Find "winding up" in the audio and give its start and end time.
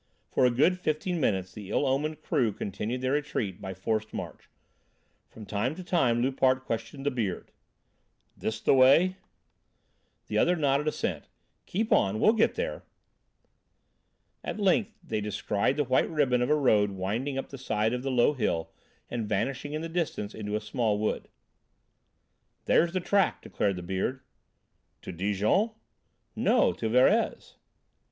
16.89-17.49